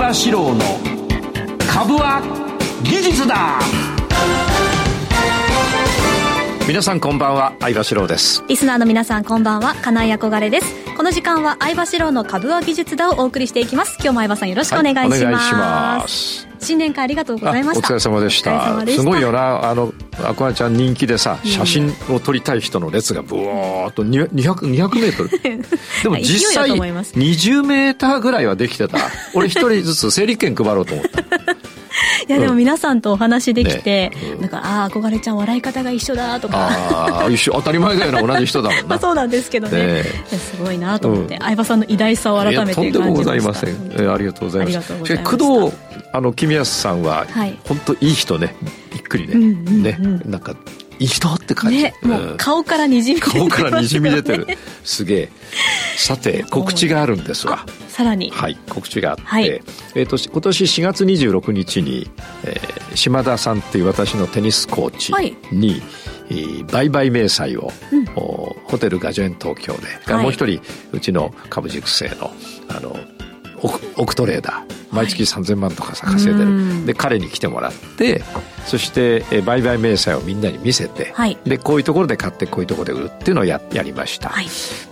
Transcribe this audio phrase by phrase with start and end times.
[0.00, 0.60] 場志郎の
[1.70, 2.22] 株は
[2.82, 3.79] 技術だ。
[6.70, 8.44] 皆さんこんばんは相場志郎です。
[8.46, 10.94] リスナーの皆さんこんばんは金井憧れです。
[10.96, 13.96] この時間は相場志郎の株は技術だをお送りしていきます。
[14.00, 16.48] 今日も相葉さんよろしくお願いします、はい、お願いします。
[16.60, 17.88] 新年会ありがとうございました。
[17.88, 18.86] お疲れ様でした。
[18.86, 19.68] すごいよな。
[19.68, 19.92] あの
[20.22, 25.30] アコアちゃん人気でさ写真を撮りたい人の列がブワーッと 200, 200メートル。
[26.04, 28.96] でも実際20メーターぐらいはできてた。
[29.34, 31.50] 俺一人ずつ整理券配ろうと思った
[32.28, 34.12] いやでも皆さんとお話できて、ね。
[34.34, 36.68] うん、なんかああ憧れちゃん笑い方が一緒だとか。
[36.68, 38.98] ああ一緒当たり前だよな同じ人だもんな。
[39.00, 44.92] そうなんですけどね、ね、すごいなと思って、うん、相葉さんの偉大さを改めてとんでもございません、えー、ありがとうございます。
[45.18, 45.76] 工藤
[46.12, 48.54] あの君安さんは、はい、本当いい人ね。
[48.92, 49.98] びっくりね、うんうんうん、ね。
[50.26, 50.54] なんか
[50.98, 54.46] いい人って感じ、ね、もう顔からにじみ出てる、顔からにじみ出てる。
[54.84, 55.28] すげえ
[56.00, 58.30] さて告知があるんですわさらに。
[58.30, 62.10] はい告知があって、はい、えーと、今年4月26日に、
[62.44, 65.12] えー、島田さんっていう私のテニスコーチ
[65.52, 65.82] に、はい
[66.70, 70.60] 売買明細を、うん、ホテルガジョエン東京で、はい、もう一人
[70.92, 72.30] うちの株塾生の
[72.68, 72.96] あの
[73.62, 74.80] オクトレーダー。
[74.92, 78.22] 毎月3000万とかさ稼いでる、で彼に来てもらって
[78.66, 84.46] そして売買明細をみんなに見せて、はい、でこういうところで買ってこういうところで売るっていうのをややりました、はい、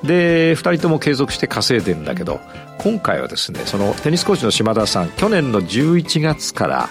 [0.04, 2.40] で2人とも継続して稼いでるんだけど
[2.78, 6.88] 今回はですねそのテニスコーチの島田さん去年の11月から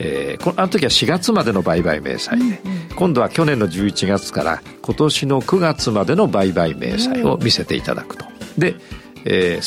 [0.00, 8.24] えー、あの時は4月までの売買明細で、うんうん、今度は去年の11月から今年の9月までの売買明細を見せていただくと。
[8.56, 8.76] で、
[9.24, 9.62] えー、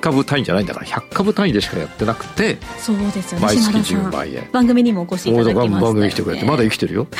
[0.00, 3.46] 株単位じゃないんだから100株単位でしかやってなくてそうですよね。
[3.46, 4.48] 毎月10万円。
[4.52, 6.44] 番組にもお越しいただきました、ね、番組来てくれて。
[6.44, 7.06] まだ生きてるよ。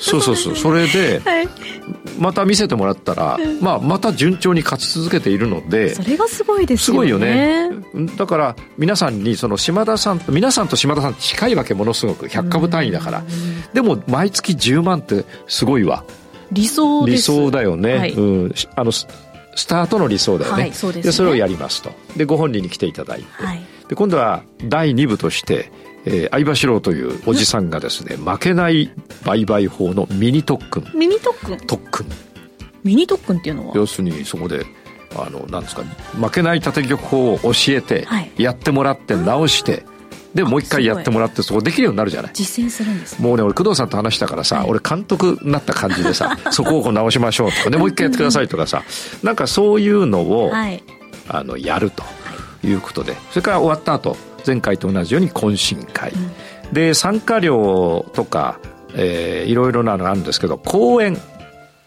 [0.00, 1.48] そうそうそうそれで、はい、
[2.18, 6.84] また見せてもらったら、まあ、また順調に勝ち続けているのでそれがすごいですよね。
[6.84, 7.70] すごいよね。
[8.16, 13.22] だから皆さんにその島田さん皆さんと島田さん近いわけものすごく100株単位だから。
[13.74, 16.04] でも毎月10万ってすごいわ。
[16.50, 18.92] 理想理想だよね、はい、うん、あの
[19.54, 21.92] スタートの理想だよね,、はい、そうです、ね、でそれをやりますと。
[22.16, 25.70] でご本人に来ていただいて、はい、で今度は第2部として
[26.04, 28.90] えー、相場四郎というおじさんがですね、負けない
[29.24, 30.84] 売買法のミニ特訓。
[30.94, 31.56] ミニ特訓？
[31.58, 32.06] 特訓。
[32.82, 33.76] ミニ特訓っていうのは？
[33.76, 34.66] 要するにそこで、
[35.16, 35.82] あの、なんですか、
[36.20, 39.84] 負けない縦玉法を教えて、はい、やってもらって直して、
[40.34, 42.32] でもう一回やってもらってそこできるようになるじゃない？
[42.34, 47.70] 実践するんです、ね、もうね俺工藤さんと話したからさ、はい、俺監督になった感じでさ そこをこう直しましょうとか。
[47.70, 48.82] でもう一回やってくださいとかさ
[49.22, 50.82] なんかそういうのを、はい、
[51.28, 52.02] あのやると
[52.64, 53.16] いうことで。
[53.30, 54.16] それから終わった後
[54.46, 56.16] 前回と同じように懇親会、う
[56.70, 58.58] ん、で参加料とか、
[58.94, 61.16] えー、いろいろなのがあるんですけど講演。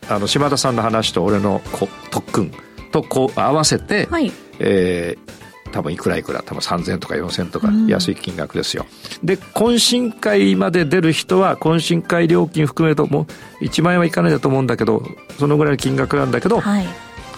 [0.07, 1.63] あの島田さんの話と俺の
[2.11, 2.51] 特訓
[2.91, 5.31] とこう合わせて、はい、えー、
[5.75, 8.85] 多分いくらいくら多分3000円とか4000円とか安い金額ですよ、
[9.19, 13.27] うん、で懇親会まで出る人は懇親会料金含めるとも
[13.59, 15.03] う1万円はいかないだと思うんだけど
[15.37, 16.85] そのぐらいの金額なんだけど、はい、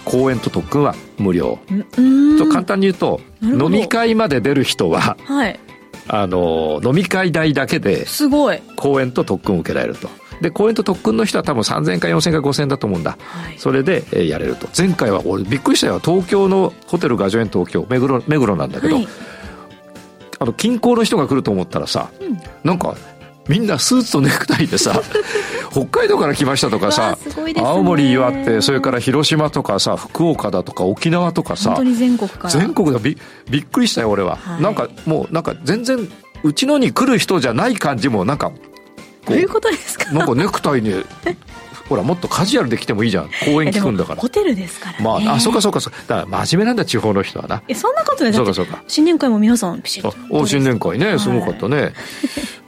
[0.04, 1.58] 講演と特訓は無料。
[2.38, 5.58] と簡単に言うと飲み会まで出る人は、はい、
[6.06, 8.62] あの飲み会代だけですごい。
[8.76, 10.08] 講演と特訓を受けられると。
[10.40, 14.68] で講演と特訓の人は多分3000円か4000円か5000円だと思うんだ、はい、それで、えー、やれると。
[14.76, 15.98] 前回は俺びっくりしたよ。
[15.98, 19.08] 東京のホテルガジョエン東京目黒目黒なんだけど、はい、
[20.38, 22.96] あの近郊の人が来ると思ったらさ、うん、なんか
[23.48, 25.00] みんなスーツとネクタイでさ
[25.72, 32.50] 北海道から来ましたとかさ、ね、青森岩手それから広島とかさ福岡だとか沖縄とかさ本当に全国から。
[32.50, 32.98] 全国だ。
[32.98, 33.16] び
[33.50, 36.08] びっくりしたよ俺は、はい、なんかもうなんか全然
[36.44, 38.52] うちのに来る人じゃない感じもなんか
[39.28, 40.12] どういうことですか？
[40.12, 40.92] なんかネクタイに
[41.88, 43.30] ほらもっとカジュアルで来てもいいじゃん。
[43.46, 44.20] 公園聞くんだから。
[44.20, 47.62] ホテルですから、ね、まああそうかそうかそうだから真面目なんだ地方の人はな。
[47.66, 48.82] えそんなことないそうかそうか。
[48.86, 50.14] 新年会も皆さんピシッと。
[50.30, 51.18] お新年会ね。
[51.18, 51.92] すごかったね、はい、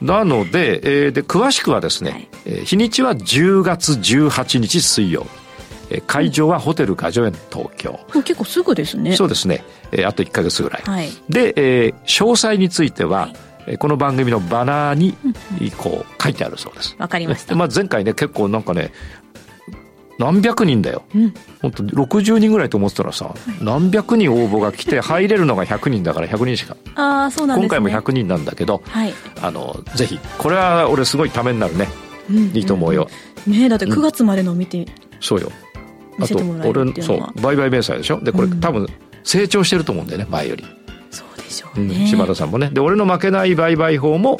[0.01, 5.27] なので,、えー、で詳しくはですね、はい、えー、日にちは10月18日水曜。
[6.07, 7.99] 会場はホテルガジョエン東京。
[8.13, 9.13] 結構すぐですね。
[9.17, 9.63] そうですね。
[9.91, 10.83] えー、あと1か月ぐらい。
[10.83, 13.35] はい、で、えー、詳細については、はい
[13.79, 15.15] この番組のバナーに
[15.77, 16.95] こう書いてあるそうです。
[16.97, 17.55] わかりました。
[17.55, 18.91] まあ、前回ね結構なんかね
[20.17, 26.77] 何百人だよ、うん、本当60人ぐらいと思ってたらさ、はい、何百人応募が来て 入れるのが100人だから100人しか。
[26.95, 31.87] あそうなん、ね、今回も100人なんだけど、はい、あのぜひこれは俺すごいためになるね、
[32.29, 33.07] うん、いいと思うよ、
[33.47, 34.85] うん、ねだって9月までの見て、うん、
[35.19, 35.51] そうよ
[36.19, 38.19] あと俺そう売買明細でしょ？
[38.21, 38.87] でこれ、多分
[39.23, 40.65] 成長してると思うんだよね前より
[41.51, 42.69] しょうね、うん、柴田さんもね。
[42.71, 44.39] で俺の負けない売買法も、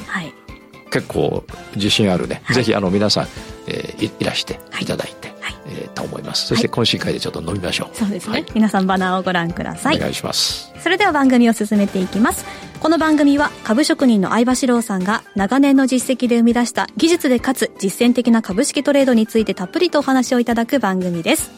[0.90, 1.44] 結構
[1.76, 3.28] 自信あるね、はい、ぜひあの皆さん、
[3.68, 4.86] えー、いらしてい。
[4.86, 6.48] ただいて、はい、えー、と思います。
[6.48, 9.98] そして懇親会でちょっと飲みましょう、そうですね、皆さんバナーをご覧ください。
[9.98, 10.72] お願いします。
[10.80, 12.46] それでは番組を進めていきます。
[12.80, 21.52] この番組は株職人の相場志郎さんが長年の実績で生み出した技術でかつ実践的な株式トレードについてたっぷりとお話をいただく番組です。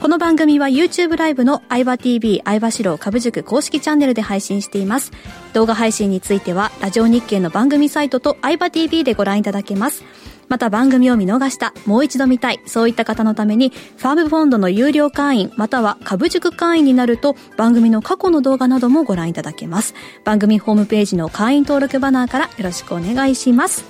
[0.00, 5.12] この番組は YouTube ライブの相場 TV 相場志郎株塾公式チャンネルで配信しています。
[5.52, 10.04] 動画配信についてはラジオ日経の番組サイトと相場 TV でご覧いただけます。
[10.48, 19.94] また番組を見逃した、もう一度見たい、そういった方のために、ファームフォンドの有料会員、または株塾会員になると、番組の過去の動画などもご覧いただけます。
[20.22, 23.84] 番組ホームページの会員登録バナーからよろしくお願いします。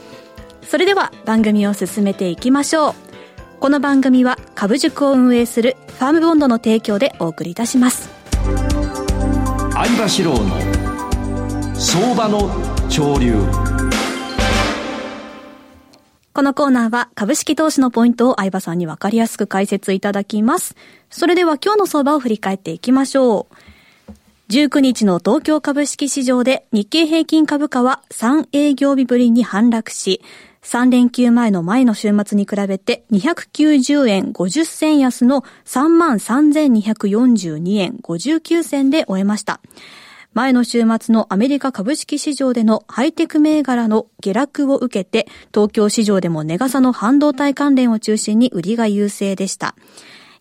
[0.62, 3.03] それでは番組を進めていきましょう。
[3.64, 8.10] この番組は株塾を運営するファームボンドの提供でお送りいたします。
[9.72, 12.40] 相場志郎の相場の
[12.90, 13.36] 潮流。
[16.34, 20.76] このコーナーは株式投資のポイントを相葉さんにわかりやすく解説いただきます。
[21.08, 23.54] それでは今日の相場を振り返っていきましょう。
[24.50, 30.20] 19日の東京株式市場で日経平均株価は3営業日ぶりに反落し、
[30.64, 39.60] 3連休前の前の週末に比べて290円50銭安の33,242円59銭で終えました。
[40.32, 49.76] 前の週末のアメリカ株式市場でのハイテク銘柄の下落を受けて、東京市場でも値傘の半導体関連を中心に売りが優勢でした。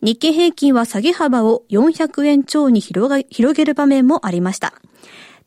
[0.02, 4.74] 日経平均は下げ幅を400円超に広げる場面もありました。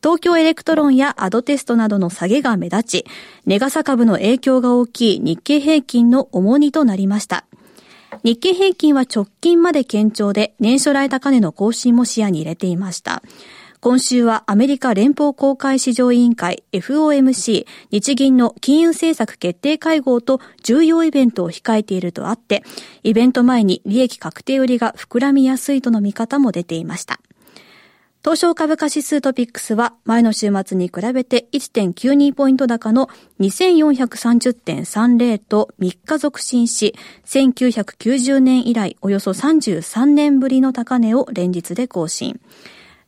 [0.01, 3.05] 東京エレクトロンやアドテストなどの下げが目立ち、
[3.45, 7.45] 値がさ株の影響が大きい日経平均の重荷となりました。
[8.23, 13.21] 日経平均は直近まで堅調で年初来高値の更新も視野に入れていました。
[13.79, 22.63] 今週はアメリカ連邦公開市場委員会 FOMC 日銀の金融政策決定会合と重要イベントを控えているとあって、
[23.03, 27.19] イベント前に利益確定売りが膨らみやすいとの見方も出ていました。
[28.27, 33.07] 東証株価指数トピックスは前の週末に比べて1.92ポイント高の
[33.39, 36.93] 2430.30と3日続伸し、
[37.23, 42.41] 1990年以来およそ33年ぶりの高値を連日で更新。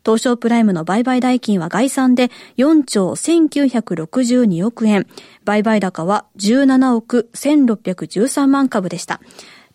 [0.06, 5.06] 東証プライムの売買代金は概算で4兆1962億円。
[5.44, 9.20] 売買高は17億1613万株でした。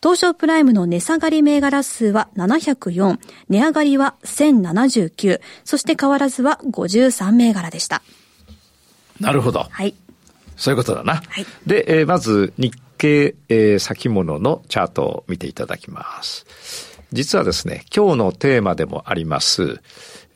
[0.04, 3.18] 東証プライムの値下がり銘柄数は704、
[3.48, 8.02] 値上がりは1079、そして変わらずは53銘柄でした。
[9.18, 9.60] なるほど。
[9.60, 9.94] はい。
[10.58, 11.22] そういうことだな。
[11.26, 16.44] はい、で、えー、まず日経、えー、先物のチャートを見ていただきます。
[17.10, 19.80] 実はですね、今日のテーマでもあります、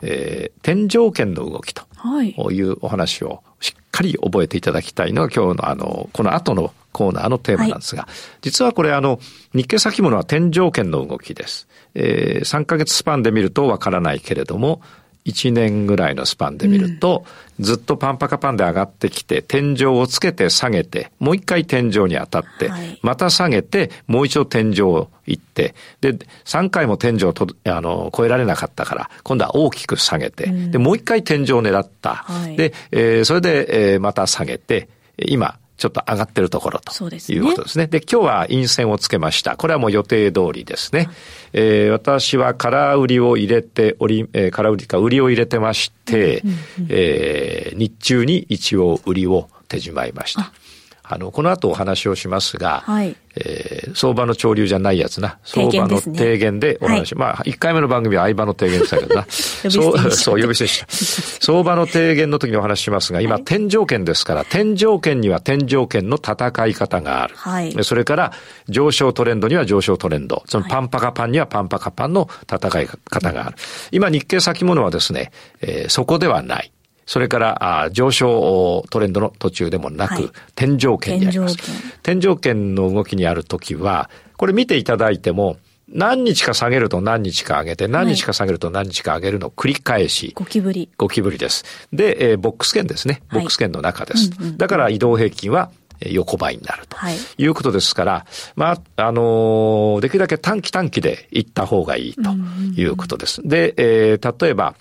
[0.01, 1.83] えー、天井圏の動きと
[2.53, 8.13] いうお話をしっかり覚えていただきたいのが今日のあの、この後のコーナーのテーマなんですが、はい、
[8.43, 9.21] 実はこれあの、
[9.55, 11.69] 日経先物は天井圏の動きです。
[11.95, 14.81] えー、3ヶ月スパンで見るとわからないけれども、
[15.29, 17.25] 1年ぐらいのスパンで見ると、
[17.59, 26.15] うん、ずっとパンパカパンで上がってきて、天井をつけて下げて、もう一回天井に当たって、はい、また下げて、もう一度天井を行って、で、
[26.45, 32.15] 3回も天井をとあの超えられなかったから、今度は大きく下げて、うん、で、もう一回天井を狙った。
[32.15, 34.89] はい、で、えー、それで、えー、また下げて、
[35.19, 36.93] 今、ちょっと上がってるところと
[37.33, 37.87] いうことですね。
[37.87, 39.57] で、ね、今日は陰線をつけました。
[39.57, 41.09] これはもう予定通りですね。
[41.53, 50.53] えー、私は空売りを入れており、えー、空売りか売りを入れてまして、うんうんうん、えー、日中に一応売りを手じまいました。
[51.05, 55.39] あの、この後お話をしますが、はい、えー、相場の潮流じゃないやつな。
[55.45, 57.15] 相場の提言でお話。
[57.15, 59.27] ねはい、まあ、1回目の番組は相場の提言でしたけどな。
[59.29, 60.87] そう、そう、呼び捨てした。
[61.45, 67.35] 相場の提言の時にお話ししますが、今、はい、天井圏ですから、天井圏には天井圏の戦い方がある。
[67.37, 68.33] はい、それから、
[68.69, 70.43] 上昇トレンドには上昇トレンド。
[70.47, 73.57] そのパンパカパンにはパンパカパンの戦い方がある。
[73.93, 76.73] 今、日経先物はですね、えー、そこではない。
[77.09, 81.57] それからあ上昇トレンドの途中でもなく、はい、天井圏にあります。
[82.03, 85.57] 天井圏の動きにあるときは、これ見ていただいても、
[85.89, 90.33] 何日か下げると何日か上げて、何日か下げると何日か上げるのを繰り返し。
[90.35, 90.91] ゴキブリ。
[90.99, 91.65] ゴキブリです。
[91.95, 93.23] で、えー、ボックス圏ですね。
[93.33, 94.29] ボックス圏の中です。
[94.29, 96.99] はいうんうん、だから移動平均は横ばいになると
[97.39, 98.25] いうことですから、はい、
[98.55, 102.33] まあ、あのー、できるだけ短期短期で行った方がいいと
[102.79, 103.41] いうことです。
[103.43, 104.75] で、えー、例えば、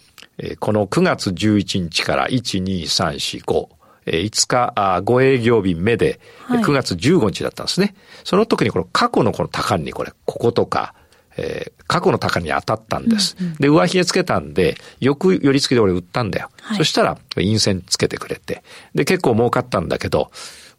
[0.60, 3.68] この9月11日から1、2、3、4、5、
[4.06, 7.96] 5日、5営業日目で、9月15日だったんですね。
[8.24, 10.94] その時にこの過去のこの高値にこれ、こことか、
[11.38, 13.36] えー、過去の高値に当たったんです。
[13.40, 16.50] うんうん、で、上髭つけたんで、よく寄り付きで俺売ったんだよ。
[16.62, 18.64] はい、そしたら、陰線つけてくれて。
[18.96, 20.32] で、結構儲かったんだけど、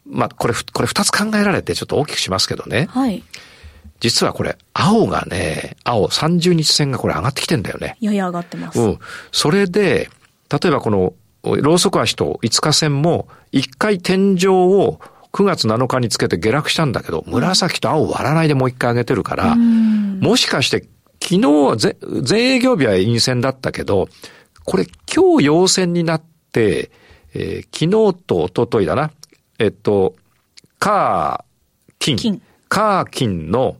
[0.05, 2.87] まあ、これ、これ二つ考えられてちょっと大きくしますけどね。
[2.91, 3.23] はい。
[3.99, 7.97] 実はこれ、青がね、青30日線がこれ上がってきてんだよね。
[7.99, 8.79] やや上がってます。
[8.79, 8.99] うん。
[9.31, 10.09] それで、
[10.49, 11.13] 例えばこの
[11.43, 14.99] ローソク足と5日線も一回天井を
[15.31, 20.87] 9月7日につけて下落したんだけど、紫と青割らないでもう一回上げてるから、もしかして
[21.21, 24.09] 昨日は全営業日は陰線だったけど、
[24.63, 26.91] これ今日陽線になって、
[27.33, 29.11] えー、昨日と一昨日だな。
[29.59, 30.15] えっと、
[30.79, 32.15] カー、金。
[32.17, 33.77] 金カー、金の、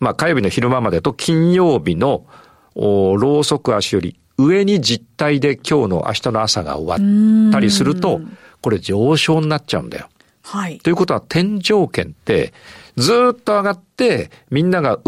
[0.00, 2.26] まあ火曜日の昼間までと金曜日の、
[2.74, 8.20] ローソク足より上に実体で今日の明日の朝が終わったりすると、
[8.60, 10.08] これ上昇になっちゃうんだよ。
[10.42, 10.78] はい。
[10.78, 12.52] ということは天井圏って
[12.96, 14.98] ずっと上がってみんなが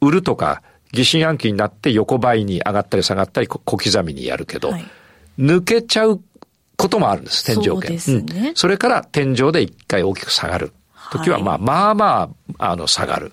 [0.00, 4.84] 売るとか疑心暗鬼になって横ばいに上がったり下がったり小刻みにやるけど、はい、
[5.38, 6.20] 抜けちゃう
[6.76, 8.00] こともあるんです、天井圏。
[8.00, 8.54] そね、うん。
[8.54, 10.72] それから天井で一回大きく下がる。
[11.12, 13.32] 時は、まあ、まあまあ、あの、下がる。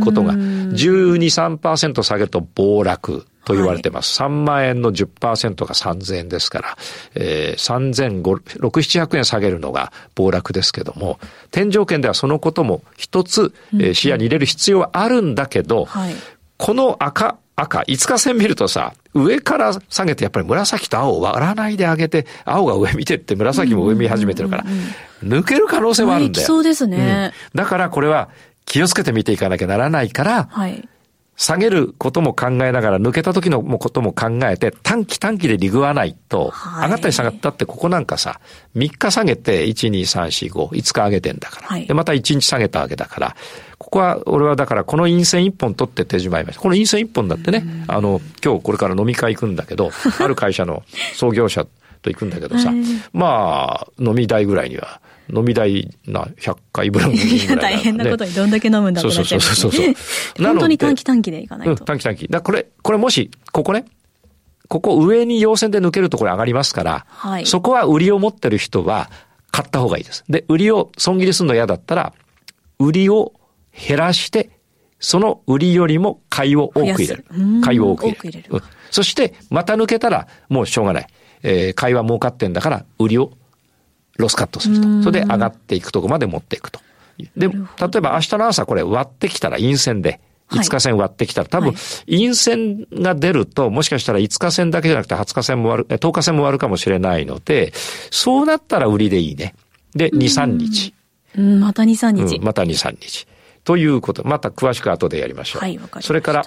[0.00, 1.16] ことが、12、
[1.58, 4.22] 3%下げると暴落と言われてます。
[4.22, 6.76] はい、3万円の10%が3000円ですから、
[7.14, 11.18] えー、3500、6、700円下げるのが暴落ですけども、
[11.50, 16.14] 天井圏ではそのことも一つ、えー、視野に入れる必要はあるんだけど、はい、
[16.56, 24.64] この赤、赤、5日線見るとさ、上から下げてやっぱり紫と青を割らないであげて、青が上見てって紫も上見始めてるから、
[25.22, 26.46] 抜ける可能性はあるんだよ。
[26.46, 28.28] そうですね、うん、だからこれは
[28.64, 30.88] 気をつけて見ていかなきゃならないから、はい、
[31.36, 38.40] 下げることも考えながら、抜けた時のことも考えて、短期短期でリグわないと、上がったり下がったって、ここなんかさ、
[38.76, 41.66] 3日下げて、1、2、3、4、5、5日上げてんだから。
[41.66, 43.36] はい、で、また1日下げたわけだから、
[43.78, 46.60] ここは、俺はだから、この陰線1本取って手締まいました。
[46.60, 49.90] この陰線1本だってね、あの、今日これから飲み会行くんだけど、
[50.20, 51.66] ある会社の創業者
[52.02, 52.72] と行くんだけどさ、
[53.12, 55.00] まあ、飲み代ぐらいには、
[55.32, 59.94] 飲み代な100回分ぐらい、ね、 大変なことにどんだけ飲むんだってなっちゃう、ね、そうそうそうそう。
[60.44, 61.72] 本当に短期短期でいかないと。
[61.72, 62.28] うん、短期短期。
[62.28, 63.86] だこれ、これもし、ここね、
[64.68, 69.10] ここ上に陽線で抜けるとこれ上がりますから、はい、そこは売りを持ってる人は
[69.50, 70.24] 買った方がいいです。
[70.28, 72.12] で、売りを損切りするの嫌だったら、
[72.78, 73.32] 売りを
[73.72, 74.50] 減らして、
[74.98, 77.24] その売りよりも買いを多く入れる。
[77.62, 78.48] 買いを多く入れる。
[78.50, 81.06] うん、そして、また抜けたら、もうしょうがない。
[81.42, 83.32] えー、買いは儲かってんだから、売りを
[84.16, 85.02] ロスカットすると。
[85.02, 86.80] それで上がっていくとこまで持っていくと。
[87.36, 87.54] で、例
[87.96, 91.74] えば明日の朝これ割ってきたら陰線で、5日線割ってきたら、多分、
[92.06, 97.72] 陰線が出ると、もしかしたら5日線だけじゃなくて20日線も割る、10日線も割るかもしれないので、
[98.10, 99.54] そうなったら売りでいいね。
[99.94, 100.94] で、2、3日。
[101.36, 102.44] うん、また2、3日、うん。
[102.44, 103.26] また2、3日。
[103.64, 104.26] ということ。
[104.26, 105.62] また詳しく後でやりましょう。
[105.62, 106.08] はい、わかりました。
[106.08, 106.44] それから、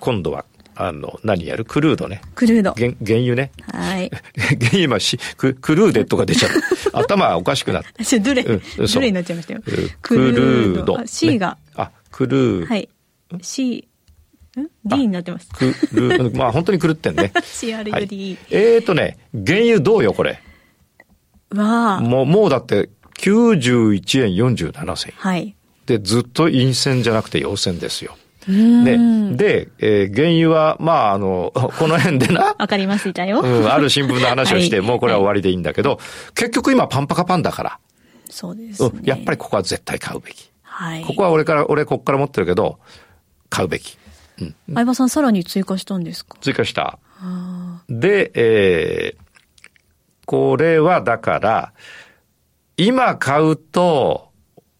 [0.00, 0.44] 今度は
[0.76, 1.64] あの、何やる？
[1.64, 2.20] クルードね。
[2.34, 2.72] クルード。
[2.72, 3.50] 原原油ね。
[3.72, 4.10] はい。
[4.36, 6.50] 原油今し、ククルーデとか出ちゃっ
[6.92, 6.98] た。
[6.98, 8.18] 頭おかしくなった。
[8.20, 9.62] どれ、うん、どれになっちゃいましたよ。
[10.02, 10.98] クルード。
[11.06, 12.66] C が、あ、クルー。
[12.66, 12.88] はい。
[13.42, 13.88] C、
[14.56, 15.48] ん ?D になってます。
[15.50, 17.32] クルー、まあ本当に狂ってんね。
[17.42, 18.08] CRUD、はい。
[18.50, 20.40] えーとね、原油どうよ、これ？
[21.54, 22.00] わあ。
[22.00, 22.90] もう、もうだって
[23.20, 25.12] 91円47銭。
[25.16, 25.54] はい。
[25.86, 28.16] で、ずっと陰線じゃなくて陽線ですよ。
[28.46, 28.98] で、
[29.36, 32.54] で、えー、原油は、まあ、あの、 この辺でな。
[32.58, 33.40] わかりましたよ。
[33.40, 35.98] うん、ある新聞の話をして、はい、もうこれは終わりでいいんだけど、はい、
[36.34, 37.78] 結局今パンパカパンだから。
[38.28, 39.04] そうです、ね、うん。
[39.04, 40.50] やっぱりここは絶対買うべき。
[40.62, 41.04] はい。
[41.04, 42.78] ここは俺から、俺ここから持ってるけど、
[43.48, 43.96] 買うべき。
[44.40, 44.54] うん。
[44.74, 46.36] 相葉さんさらに追加したんですか？
[46.40, 46.98] 追加した。
[47.88, 49.24] で、えー、
[50.26, 51.72] これはだから、
[52.76, 54.30] 今買うと、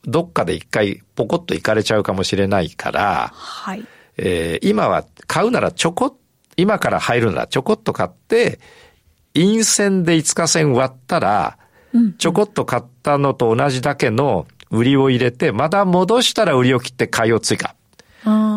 [0.07, 3.85] どっかで一回ポコッと行かれちゃうかもしれないから、はい。
[4.17, 6.17] えー、今は買うならちょこ
[6.57, 8.61] 今から入るならちょこっと買って、
[9.35, 11.59] 陰線で5日線割ったら、
[12.19, 17.75] ちょこっと買ったのと同じだけの売りを入れて、また戻したら売りを切って買いを追加。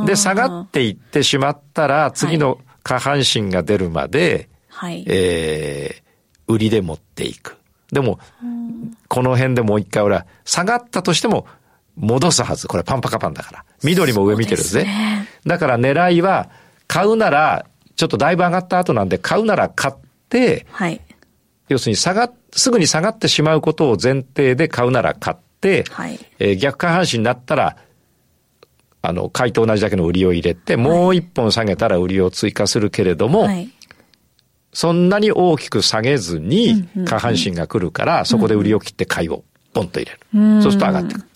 [0.05, 7.57] で、下がっていってしまったら、次の下半身が出るまで、はい、えー、売りで持っていく。
[7.91, 8.19] でも、
[9.07, 11.47] この辺でもう一回俺は下がったとしても
[11.95, 12.67] 戻すはず。
[12.67, 13.65] これパンパカパンだから。
[13.83, 14.83] 緑も上見てるぜ。
[14.83, 16.49] ね、だから狙いは、
[16.87, 17.65] 買うなら、
[17.95, 19.93] ちょっとだいぶ上がった後なんで、買うなら買っ
[20.29, 21.01] て、はい、
[21.69, 27.77] 要するに下が、すぐに下がってしまうことを前提で買うなら買って、はい、えー、逆下半身になったら、
[29.01, 33.69] あの、買いと同じだけの売りを入れて、もう一本下げたら売りを追加するけれども、はい
[34.77, 39.43] そんなに大きく下げずに下半身が来るから、そこで売りを切って買いを
[39.73, 40.61] ポンと入れる。
[40.61, 41.27] そうすると上がってくる。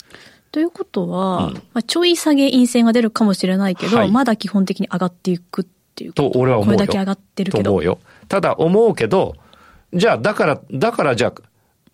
[0.52, 5.64] ということは、うん、まあ、ちょい下げ陰線が出るかもしれないけど、はい、まだ基本的に上がっていくっ
[5.96, 6.30] ていうと。
[6.30, 6.76] と、俺は思うよ。
[6.76, 7.64] これだけ上がってるけど。
[7.64, 7.98] と思うよ。
[8.28, 9.34] ただ思うけど、
[9.92, 11.32] じゃあ、だから、だからじゃ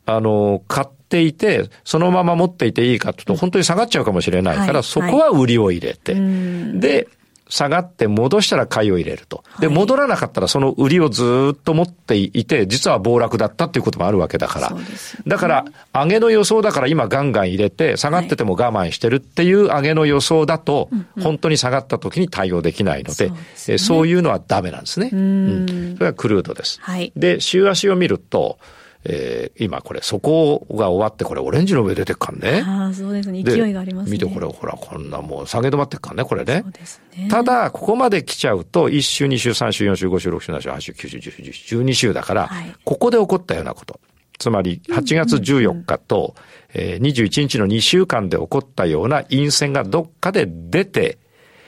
[0.04, 7.08] あ、あの、買っていて、そのまま持っていていいかというと、本当に下がっちゃうかもしれないから、はい、そこは売りを入れて、で、
[7.48, 9.42] 下がって戻したら買いを入れると。
[9.60, 14.70] で、戻らなかったらその売りをずっと持っていて、実は暴落だったっていうこともあるわけだから。
[14.70, 14.80] ね、
[15.26, 20.90] だから、上げの予想だから今ガンガン入れて、下がってても我慢してるっていう上げの予想だと、
[21.20, 25.10] 本当に下がった時に対応できないので、そう、そういうのはダメなんですね。
[25.12, 26.78] うん,、それはクルードです。
[26.82, 28.58] はい、で、週足を見ると、
[29.04, 32.62] えー、今これ、そこが終わって、これオレンジの上出てっかんね。
[32.66, 33.42] ああ、そうですね。
[33.42, 34.12] 勢いがありますね。
[34.12, 36.62] 見てこれ、ほら、こんなもう下げ止まってっかんね、これね。
[36.62, 37.28] そうですね。
[37.30, 44.00] ただ、ここまで来ちゃうと、1週、2週、3週、4週、5週、6週、7週、8週、9週、10週、10週、12週だから、はい、ここで起こったようなこと。
[44.38, 46.34] つまり、8月14日と、
[46.74, 51.18] え21日の2週間で起こったような陰線がどっかで出て、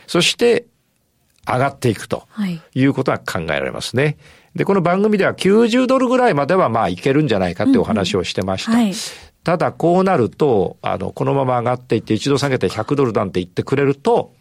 [0.07, 0.67] そして
[1.47, 2.29] 上がっていくと
[2.75, 4.03] いうことは考えられますね。
[4.03, 4.17] はい
[4.55, 8.73] で、この番組では90ドルぐらいまではまあいけるんじゃないかってお話をしてました。
[8.73, 8.95] うんうんはい、
[9.45, 14.33] ただこうなると、あの、このまま上がっていって一度下げて100ドルなんて言ってくれると、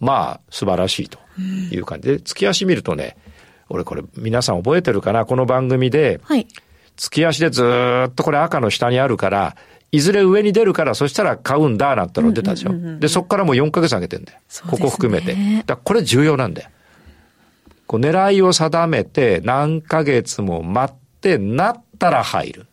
[0.00, 3.16] まあ素晴らしいという感じで、月足見るとね、
[3.70, 5.24] 俺これ皆さん覚えてるかな？
[5.24, 6.46] この番組で、はい、
[6.96, 7.64] 月足でず
[8.08, 9.56] っとこれ赤の下にあるから、
[9.92, 12.98] いずれ上に出るから、そしたら買うんだ、なんての出たでしょ。
[12.98, 14.40] で、そこからもう4ヶ月上げてんだよ。
[14.40, 15.34] ね、ここ含めて。
[15.64, 16.68] だこれ重要なんだよ。
[17.86, 22.66] こう狙いを定めて何ヶ月も待ってなったら入る。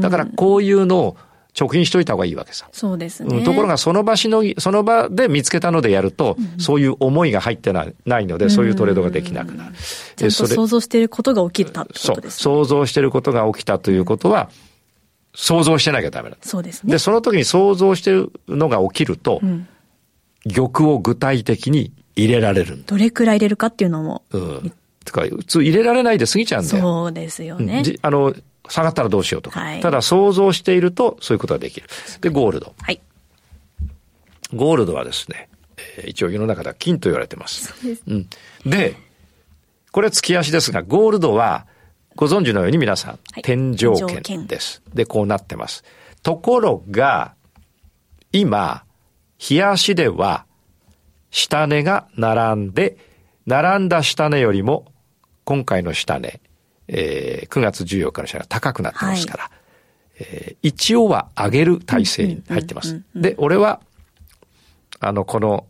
[0.00, 1.16] だからこういうのを
[1.56, 2.68] 貯金しといた方がいいわけさ。
[2.70, 3.42] そうですね。
[3.42, 9.74] ところがその場しのぎ、その場で見つけたのでやると、うん、そういう思いが入ってないないので、そういうトレードができなくなる。
[10.16, 12.42] ちゃんと想像していることが起きたってことですね。
[12.42, 12.64] そう。
[12.64, 14.50] 想像していることが起きたということは、
[15.34, 16.36] 想像してなきゃダメだ。
[16.42, 16.92] そうですね。
[16.92, 19.66] で、その時に想像してるのが起きると、うん、
[20.52, 22.82] 玉を具体的に入れられる。
[22.86, 24.22] どれくらい入れるかっていうのも。
[24.30, 24.72] うん。
[25.04, 26.82] とか、普通入れられないで過ぎちゃうんだよ。
[26.82, 27.82] そうですよね。
[27.86, 28.34] うん、あの、
[28.68, 29.60] 下がったらどうしようとか。
[29.60, 31.88] はい、ただ想像しているとそういうことができる。
[32.20, 32.74] で、ゴールド。
[32.80, 33.00] はい。
[34.54, 35.48] ゴールドはですね、
[35.98, 37.66] えー、一応世の中では金と言われてます。
[37.66, 38.02] そうです。
[38.06, 38.28] うん。
[38.64, 38.96] で、
[39.92, 41.66] これは月足ですが、ゴールドは
[42.16, 44.82] ご存知のように皆さん、はい、天井圏です。
[44.94, 45.84] で、こうなってます。
[46.22, 47.34] ところが、
[48.32, 48.84] 今、
[49.38, 50.45] 日足では、
[51.30, 52.96] 下値が並んで、
[53.46, 54.86] 並んだ下値よりも、
[55.44, 56.40] 今回の下値、
[56.88, 59.52] えー、9月14日の下値が高くなってますから、はい、
[60.20, 63.02] えー、一応は上げる体制に入ってます。
[63.14, 63.80] で、俺は、
[64.98, 65.66] あの、この、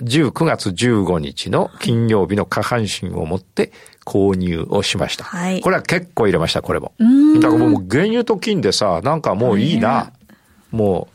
[0.00, 3.72] 19月15日の金曜日の下半身を持って
[4.04, 5.24] 購入をしました。
[5.24, 6.92] はい、これは結構入れました、これも。
[7.40, 10.12] だからもう原油と金でさ、なんかもういいな。
[10.70, 11.08] も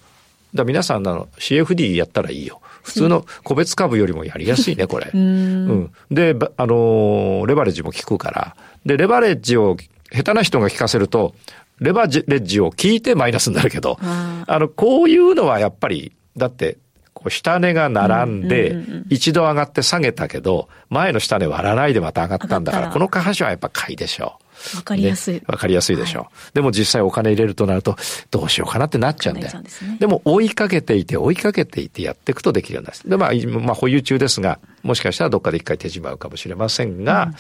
[0.53, 2.61] う、だ皆さんの CFD やったらいいよ。
[2.87, 5.11] 普通の個別株よりもやりやすいね、これ。
[5.13, 8.55] うん、で、あのレバレッジも効くから。
[8.85, 9.75] で、レバレッジを
[10.13, 11.35] 下手な人が効かせると、
[11.79, 16.77] レバレッジを聞いてマイナスになるけど、あの、こういうのはやっぱり、だって、
[17.13, 18.77] こう下値が並んで、
[19.09, 24.46] 一度上がって下げたけど、前の下値割らないでまた上がったんだから、この下半身はやっぱ買いでしょう。
[24.75, 25.41] わかりやすい。
[25.47, 27.95] わ、かりやすいでしょう、はい、でも実際お金入れるとなると、
[28.31, 29.51] どうしようかなってなっちゃうんだよ。
[29.51, 33.09] でね、でも追いかけていて、追いかけていてやっていくとできるようになる。
[33.09, 37.31] で、まあ、まあ、保有中ですが、もしかしたらどっかで一回手じまうかもしれませんが、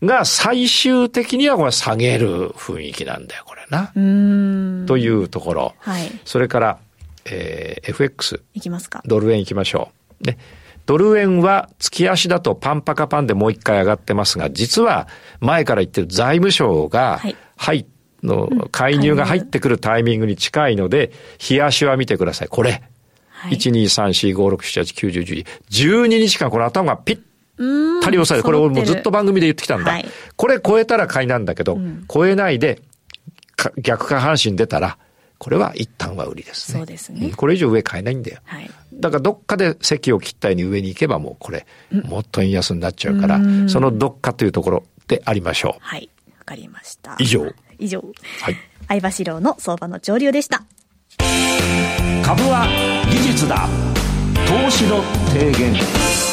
[0.00, 3.92] うん、が、最終的にはこれ下げる雰囲気なんだよ、これな。
[4.86, 5.74] というところ。
[5.78, 6.10] はい。
[6.24, 6.78] それから、
[7.24, 8.42] えー、FX。
[8.54, 9.02] いきますか。
[9.06, 9.90] ドル円いきましょ
[10.22, 10.26] う。
[10.26, 10.38] ね。
[10.90, 15.06] ドル円は月足だとパンパカパンでもう一回上がってますが、実は
[15.38, 17.20] 前から言ってる財務省が、
[17.56, 17.86] はい、
[18.24, 22.48] の介入が入ってくるタイミングに近いので、日足は見てください。
[22.48, 22.82] これ。
[23.28, 25.46] はい、1、2、3、4、5、6、7、8、9、10、11。
[25.70, 29.92] 12日間この頭がピッタリ押さえて、これ俺もうずっと番組で言ってきたんだ。
[29.92, 32.82] はい、これ超えたら買いなんだけど、うん、超えないで、
[33.80, 34.98] 逆下半身出たら、
[35.40, 36.78] これは一旦は売りですね。
[36.80, 37.32] そうですね。
[37.34, 38.40] これ以上上買えないんだよ。
[38.44, 38.70] はい。
[38.92, 45.80] だからどっかで席を切ったように上に行けばもうこれ、もっと円安になっちゃうから、そのどっかというところでありましょう。
[45.80, 46.10] はい。
[46.38, 47.16] わかりました。
[47.18, 47.46] 以上。
[47.78, 48.04] 以上。
[48.42, 48.56] はい。
[48.86, 50.62] 相場志郎の相場の潮流でした。
[52.22, 52.66] 株は
[53.10, 53.66] 技術だ。
[54.46, 56.29] 投資の提言。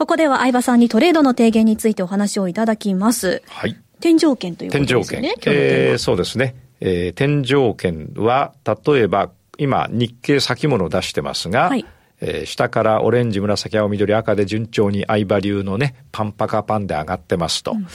[0.00, 3.42] ここでは相葉さんにトレードの提言についてお話をいただきます。
[3.48, 3.76] はい。
[4.00, 5.20] 天井圏ということですね。
[5.20, 5.54] 天井圏。
[5.54, 6.54] えー、そうですね。
[6.80, 11.84] えー、天井圏は、例えば、今、日経先物を出してますが、はい、
[12.22, 17.72] えー、下からオレンジ、紫、青、緑、赤で順調に相場流のね、パンパカパンで上がってますと。
[17.72, 17.86] うん、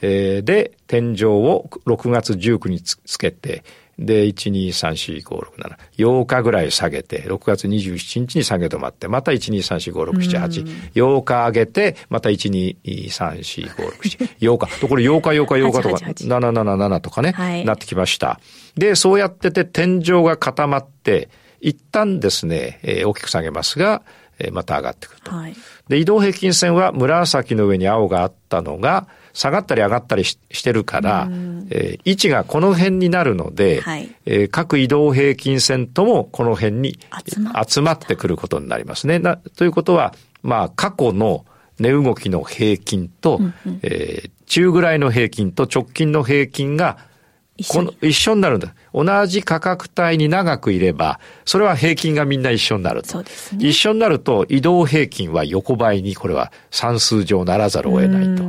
[0.00, 3.62] えー、で、天井を6月19日つけて、
[3.98, 14.80] で、1、2、3、4、5、6、7、8日ぐらい下げて、6月27日に下げ止まって、また1、2、3、4、5、6、7、8、8日上げて、また1、2、3、4、5、6、7、8日。
[14.80, 18.40] と、これ8日、8日、8日とか、777とかね、はい、なってきました。
[18.76, 21.28] で、そうやってて天井が固まって、
[21.60, 24.02] 一旦ですね、えー、大きく下げますが、
[24.38, 25.30] えー、また上がってくると。
[25.30, 25.54] はい、
[25.88, 31.28] で、移動平均線は紫の上に青があったのが、下がったり上がったりしてるから、
[31.70, 36.98] えー、位置がこの辺になるので、はい、えー、各移動平均線ともこの辺に
[37.66, 39.18] 集まってくることになりますね。
[39.18, 41.44] なということは、まあ過去の
[41.78, 46.98] 値動きの平均と、うんうん、えー、中ぐらいの平均と直近の平均が
[47.68, 48.74] この一緒になるんだ。
[48.94, 53.66] 同じ価格帯に長くいれば、それは平均がみんな一緒になるそうですね。
[53.66, 58.44] 一緒になると移動平均は横ばいにこれは算数上ならざるを得ないと。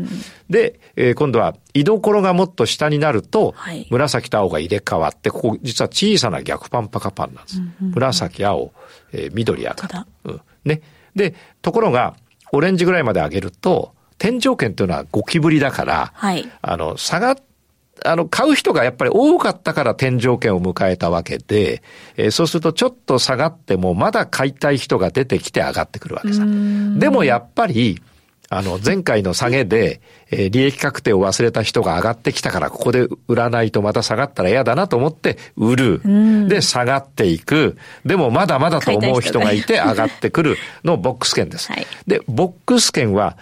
[0.49, 7.58] で、えー、今度は居所がもっと下になると、はい、紫と青が入れ替わって、ここ実は小さな逆パンパカパンなんです。
[7.60, 8.73] うんうんうん、紫、青、
[9.12, 10.06] えー、緑、赤。
[10.25, 10.41] うん。
[10.65, 10.82] ね。
[11.15, 12.15] で、ところが、
[12.51, 17.36] オレンジぐらいまで上げると、天井圏というのはゴキブリだから、はい、あの、下がっ
[18.06, 21.84] あの、買う人がやっぱり多かったから天井圏を迎えたわけで、
[22.17, 26.43] えー、そうするとちょっと下がってもまだ買いたい人が出てきて上がってくるわけさ。
[26.97, 28.01] でもやっぱり、
[28.49, 36.01] あの、前回の下げで、えー、利益確定を忘れた人が上がってきたから、ここで売らないとまた下がったら嫌だなと思って売る。
[36.47, 37.77] で、下がっていく。
[38.06, 41.71] でもまだまだと思う人がいて上がってくるのボックス券です。
[41.71, 43.38] はい、で、ボックス券は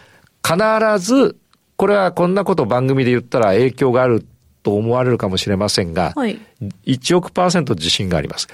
[0.45, 0.55] 必
[0.99, 1.35] ず、
[1.75, 4.25] これはこんなこと番組で言ったら影響がある
[4.63, 6.39] と思われるかもしれませんが、はい、
[6.85, 8.47] 1億パーセント自信があります。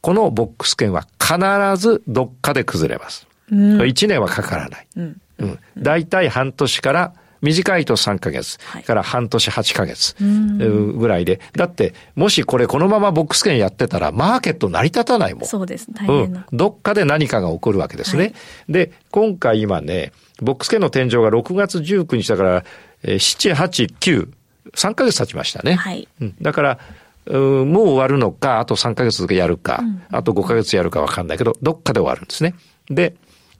[0.00, 1.36] このボックス券は必
[1.76, 3.26] ずどっかで崩れます。
[3.50, 4.86] うん、1年はかからない。
[4.96, 5.20] うん。
[5.38, 5.58] うん。
[5.76, 11.40] 大体半年から短いと3ヶ月、はい、から半年8ヶ月ぐらいで。
[11.52, 15.46] だって、もしこれこのままボックス券やってたら、マーケット成り立たないもん。
[15.46, 15.88] そうです。
[15.92, 16.56] 大変な、うん。
[16.56, 18.22] どっかで何かが起こるわけですね。
[18.22, 18.34] はい、
[18.68, 22.64] で、今回今ね、ボックス券の天井が6月19日だから、
[23.02, 24.28] えー、7、8、9、
[24.74, 25.74] 3ヶ月経ちましたね。
[25.74, 26.08] はい。
[26.20, 26.78] うん、だから、
[27.26, 32.54] うもう終わるのか、あと3ヶ月やるか、うん、あと5ヶ月やるかわかんないけど、どっかで終わるんですね。
[32.88, 33.14] で、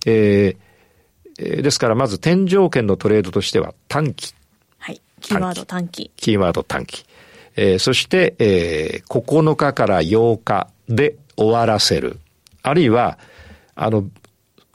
[0.06, 4.34] えー、ですからまず天井圏のトレードとしては短期。
[4.78, 5.00] はい。
[5.20, 6.10] キーワード短期。
[6.16, 7.04] キーワード短期。
[7.56, 12.20] えー、そして、えー、9日から8日で終わらせる。
[12.62, 13.18] あるいは、
[13.74, 14.04] あの、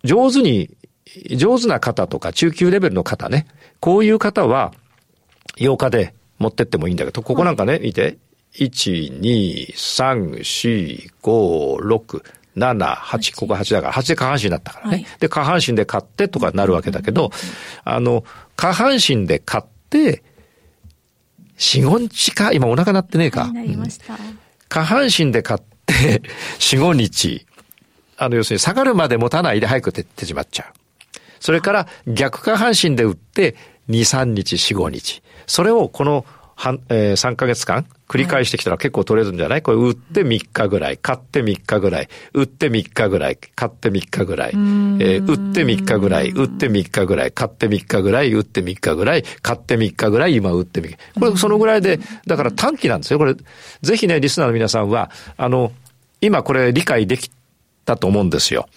[0.03, 0.69] 上手に、
[1.35, 3.47] 上手な方とか中級レベルの方ね、
[3.79, 4.73] こういう方は
[5.57, 8.17] 8日で持ってってもいいんだけど、ここなんかね、見て。
[8.55, 12.23] 1、2、3、4、5、6、
[12.55, 14.91] 7、8、ここ8だから、8で下半身だったからね。
[14.91, 17.31] はい、で、下半身で買ってとかなるわけだけど、
[17.83, 18.23] あの、
[18.55, 20.21] 下半身で買って、
[21.57, 23.51] 4、5日か、今お腹鳴ってねえか？
[24.69, 26.21] 下半身で買って、
[26.59, 27.47] 4、5日。
[28.17, 30.73] あの、要するに下がるまで持たないで早く手手じまっちゃう。
[31.39, 33.55] それから逆下半身で売って、
[33.89, 35.21] 2、3日、4、5日。
[35.47, 39.61] それをこの半、えー、3ヶ月間繰り返してきたら結構取れるんじゃない？
[39.63, 50.97] これ売って3日ぐらい、買って3日ぐらい、売って3日ぐらい、買って3日ぐらい、えー、売って3日ぐらい、売って3日ぐらい、買って3日ぐらい、売って3日ぐらい、買って3日ぐらい、今売って3日。
[51.19, 53.17] これそのぐらいで、だから短期なんですよ。
[53.17, 53.35] これ、
[53.81, 55.71] ぜひね、リスナーの皆さんは、あの、
[56.21, 57.29] 今これ理解でき
[57.85, 58.67] たと思うんですよ。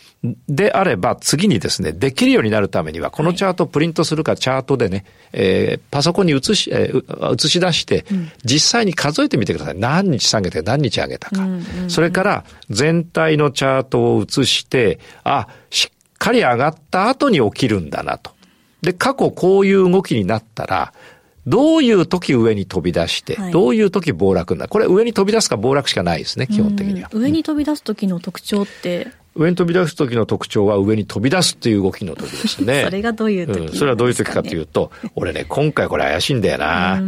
[0.49, 8.05] であれば、次にですね、できるようになるためには、このチャートをプリントするか、チャートでね、えー、パソコンに映し、えー、映し出して、
[8.45, 9.79] 実際に数えてみてください。
[9.79, 11.47] 何日下げて何日上げたか。
[11.89, 18.33] それから、全体のチャートを映して、あ、しっかり上がった後に起きるんだなと。
[18.83, 20.93] で、過去こういう動きになったら、
[21.47, 24.71] どういう時上に飛び出して、はい、どういう時暴落になる。
[24.71, 27.09] これ上に飛び出すか暴落しかないですね、基本的には。
[27.13, 32.83] 上に飛び出す時の特徴って、上に飛び出す時の特徴は上に飛び出すっていう動きの時ですね。
[32.87, 37.01] それがどういう時、ねうん、それはどういう時かというと、俺ね、今回これ怪しいんだよな。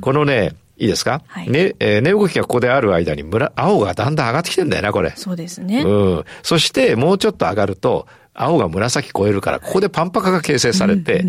[0.00, 5.12] このね、いいですか、はい、ね、えー、値動きがここである間に村、青がだんだん上がってきてんだよな、これ。
[5.14, 5.82] そうですね。
[5.82, 5.88] う
[6.20, 6.24] ん。
[6.42, 11.24] そして、もうちょっと上がると、青が紫超えるから、ここでパンパカが形成されて、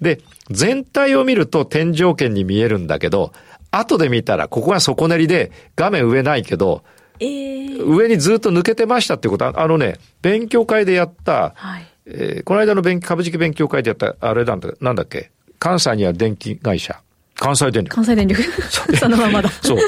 [0.00, 3.32] で、全体を見ると天井圏に見えるんだけど、
[3.70, 6.82] 後で見たら、ここが底練りで、画面上ないけど、
[7.20, 17.00] えー、上にずっと抜けてましたってことは、あのね、勉強会でやった、はい、えー、この間の勉株式勉強会でやった、あれなんだ、なんだっけ、関西にある電気会社。
[17.34, 17.94] 関西電力。
[17.94, 18.42] 関西電力。
[18.98, 19.48] そのままだ。
[19.48, 19.78] そう。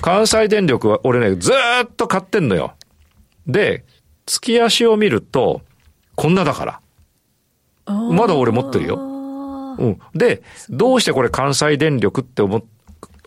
[0.00, 2.74] 関西電力は、俺ね、ずっと買ってんのよ。
[3.46, 3.84] で、
[4.26, 5.62] 月足を見ると、
[6.14, 6.80] こんなだから。
[7.86, 8.96] まだ俺持ってるよ。
[8.96, 9.98] うん。
[10.14, 12.62] で、どうしてこれ関西電力って思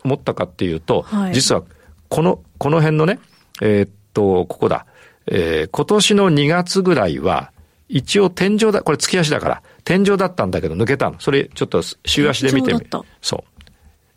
[0.04, 1.62] 思ったかっていうと、はい、実は
[2.08, 3.18] このこの辺のね、
[3.60, 4.86] えー、っと、ここだ。
[5.26, 7.52] えー、今年の2月ぐらいは、
[7.88, 11.20] 一応天井だ、これ月足だから、天井だったんだけど抜けたの。
[11.20, 12.88] それちょっと週足で見てみる。
[13.20, 13.62] そう。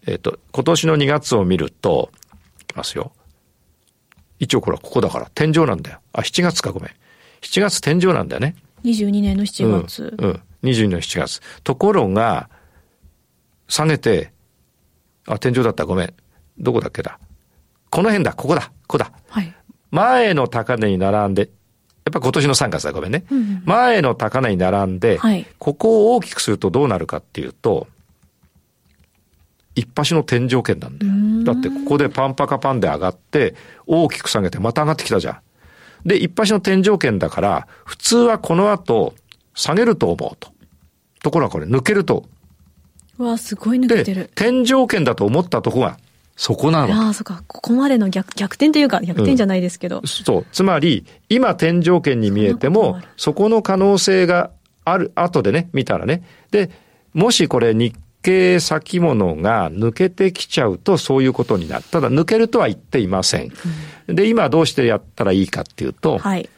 [0.07, 2.11] えっ、ー、と、今年の2月を見ると、
[2.61, 3.11] いきますよ。
[4.39, 5.99] 一応これはここだから、天井なんだよ。
[6.13, 6.89] あ、7月か、ごめん。
[7.41, 8.55] 7月天井なんだよね。
[8.83, 10.15] 22年の7月。
[10.17, 10.29] うん。
[10.29, 11.41] うん、22年の7月。
[11.63, 12.49] ところが、
[13.67, 14.31] 下げて、
[15.27, 16.13] あ、天井だった、ごめん。
[16.57, 17.19] どこだっけだ。
[17.89, 19.11] この辺だ、ここだ、ここだ。
[19.29, 19.53] はい。
[19.91, 21.47] 前の高値に並んで、や
[22.11, 23.25] っぱ今年の3月だ、ごめんね。
[23.31, 27.87] うんうん、前の高値に並んで、はい、ここを大きくするとどうなるかっていうと、
[29.75, 31.53] 一発の天井圏なんだよ。
[31.53, 35.37] だってここでパンパカパンで上がって、大きく下げてまた上がってきたじゃん。
[36.05, 39.13] で、一発の天井圏だから、普通はこの後、
[39.53, 40.51] 下げると思うと。
[41.21, 42.25] ところがこれ抜けると。
[43.17, 44.29] うわ、すごい抜けてる。
[44.35, 45.97] 天井圏だと思ったとこが、
[46.37, 46.93] そこなの。
[46.93, 47.43] ああ、そっか。
[47.47, 49.99] ここまでの逆、逆転というか、逆転じゃないですけど。
[49.99, 50.45] うん、そう。
[50.53, 54.51] つまり、今天井圏に見えても、そこの可能性が
[54.85, 56.23] ある、後でね、見たらね。
[56.51, 56.71] で、
[57.13, 61.83] もしこれ日経先物が抜けてきちゃうとそういうことになる。
[61.83, 63.51] ただ抜けるとは言っていません。
[64.07, 66.49] うん、で、今どうしてやったらいいかっていうと、はい、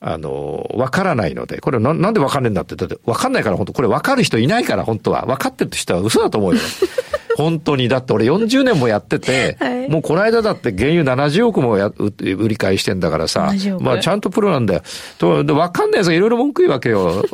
[0.00, 5.24] あの、わからないので、これななんでわかんないんだって、だってわかんないから本当、これわかる人いないから本当は。
[5.26, 6.60] わかってる人は嘘だと思うよ。
[7.36, 7.88] 本当に。
[7.88, 14.82] だって俺40年もやってて、はい、もうこの間だって原油70億もや売り買いしてんだからさ、まあちゃんとプロなんだよ。
[15.18, 17.24] と、わかんないやつがいろいろ文句言うわけよ。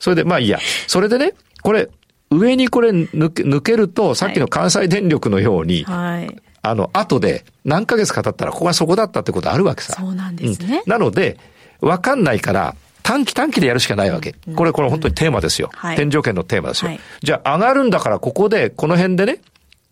[0.00, 0.58] それで、まあいいや。
[0.88, 1.88] それでね、これ、
[2.30, 9.94] 上にこれ抜け抜けると、さっきの関西電力のように、はい、あの、後で何ヶ月か経ったら、ここがそこだったってことあるわけさ。
[9.94, 10.82] そうなんですね。
[10.84, 11.38] うん、なので、
[11.80, 14.34] わかんないから、短期短期でやるしかないわけ。
[14.54, 15.70] これ、これ本当にテーマですよ。
[15.72, 16.90] はい、天井圏のテーマですよ。
[16.90, 19.40] はい、じゃあ、上がるんだから、ここで、この辺でね、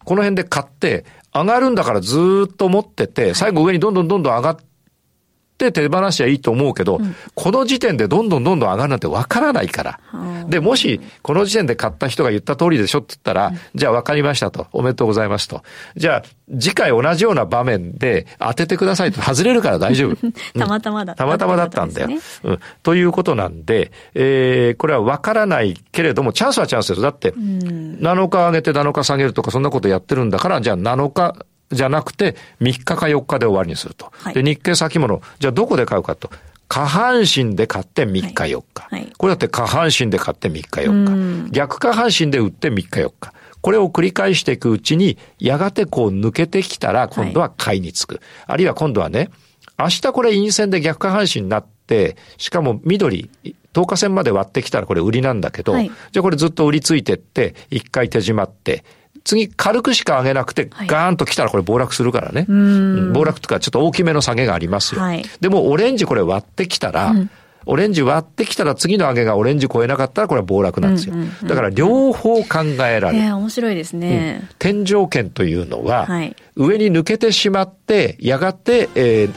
[0.05, 4.57] この辺で買って、上がるんだからずっと持ってて、最後上にどんどんどんどん上がっ
[5.57, 10.01] って手放しはいいと思うけど、うん、この時点でどんどんどんどん上がるなんてわからないから。
[10.49, 14.67] で、もし、この時点で買った人が言った通りでしょって言ったら、うん、じゃあ分かりましたと。
[14.73, 15.63] おめでとうございますと。
[15.97, 16.23] じゃあ、
[16.61, 19.21] 次回同じような場面で当ててくださいと。
[19.23, 20.17] 外れるから大丈夫。
[20.59, 21.25] たまたまだった。
[21.25, 22.09] たまたまだったんだよ。
[22.45, 22.59] うん。
[22.83, 27.01] ということなんで、えー、これは分からないけれども、チャンスはチャンスです。
[27.01, 31.35] だって、7日上げて7日下げるとか、そんなことやってるんだから、じゃあ7日、
[31.71, 34.13] じゃなくて、3日か4日で終わりにすると。
[34.13, 36.31] はい、で、日経先物、じゃあどこで買うかと。
[36.69, 38.47] 下半身で買って3日4日。
[38.47, 41.51] はいはい、これだって下半身で買って3日4日。
[41.53, 43.33] 逆下半身で売って3日4日。
[43.61, 48.21] これを繰り返していくうちに、やがてこう抜けてきたら、今度は買いにつく。
[48.47, 49.31] あるいは今度はね、
[49.79, 53.29] 明日これ陰線で逆下半身になって、しかも緑、
[53.73, 58.85] 10日線まで割ってきたらこれ売りなんだけど、じゃあこれずっと売りついてって、一回手締まって、
[59.27, 62.47] 次軽くしか上げなくて、ガーンと来たらこれ暴落するからね。
[63.13, 65.01] 暴落とかちょっと大きめの下げがありますよ。
[65.01, 67.31] はい、でもオレンジこれ割ってきたら、うん
[67.69, 71.17] オレンジ割ってきたら次の上げがオレンジ超えなかったらこれは暴落なんですよ。
[71.43, 73.25] だから両方考えられる。
[73.25, 76.07] えー、面白いですね、うん、天井圏というのは、
[76.55, 79.33] 上に抜けてしまって、やがて、えー、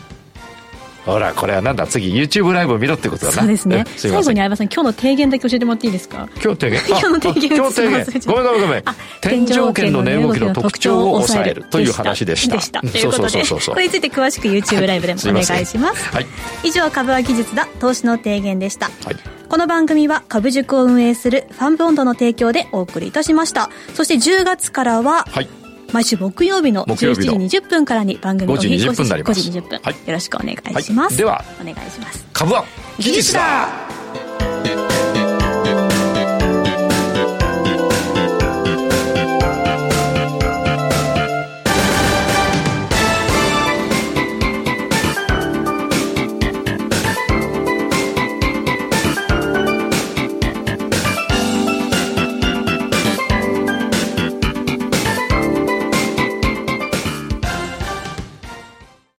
[1.05, 3.37] ほら、これはなんだ、次、YouTube ライブを見ろってことだな。
[3.39, 3.85] そうですね。
[3.95, 6.27] す最後に相葉さん、今日の提言だけ教えてもらっていいですか？
[6.43, 6.81] 今日提言？
[6.87, 7.57] 今日の提言。
[7.57, 8.05] 今日提言？
[8.27, 8.83] ごめんごめんごめん。
[9.21, 12.55] 天井圏の値動きの特徴を抑えるという話でした。
[12.55, 12.81] でした。
[12.81, 16.05] ということで、これについて詳しく YouTube ライブでもお願いします。
[16.13, 16.25] はい。
[16.63, 18.87] 以上、株は技術だ、投資の提言でした。
[19.05, 19.15] はい。
[19.47, 23.71] この番組は株塾を運営するファンボンドの提供でお送りいたしました。
[23.95, 25.49] そして10月からは、はい。
[25.91, 31.43] 毎週木曜日の17時20分からに番組を時5時20分、よろしくお願いします、はい、では。
[31.61, 32.25] お願いします。
[32.33, 32.65] 株は
[32.97, 34.88] 技術だ。